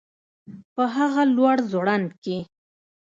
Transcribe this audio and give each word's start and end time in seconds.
په 0.75 0.83
هغه 0.95 1.23
لوړ 1.35 1.55
ځوړند 1.71 2.09
کي 2.23 2.37